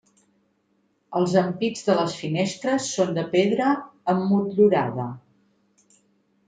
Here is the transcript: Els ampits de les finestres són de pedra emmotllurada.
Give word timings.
Els 1.19 1.35
ampits 1.41 1.85
de 1.89 1.97
les 1.99 2.15
finestres 2.21 2.89
són 2.95 3.15
de 3.19 3.27
pedra 3.37 3.69
emmotllurada. 4.17 5.09